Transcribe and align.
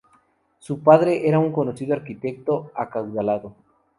Su 0.57 0.79
padre 0.79 1.27
era 1.27 1.37
un 1.37 1.51
conocido 1.51 1.93
arquitecto 1.93 2.71
acaudalado. 2.73 3.53